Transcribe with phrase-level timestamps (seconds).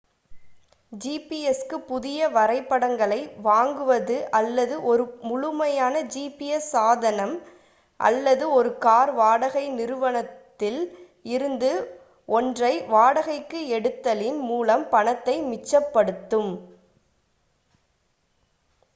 [0.91, 7.35] gps-க்கு புதிய வரைபடங்களை வாங்குவது அல்லது ஒரு முழுமையான gps சாதனம்
[7.99, 10.81] அல்லது ஒரு கார் வாடகை நிறுவனத்தில்
[11.33, 11.71] இருந்து
[12.29, 16.51] ஒன்றை வாடகைக்கு எடுத்தலின் மூலம் பணத்தை மிச்சப்படுத்தும்